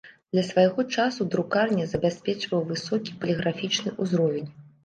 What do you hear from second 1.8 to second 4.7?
забяспечвала высокі паліграфічны ўзровень.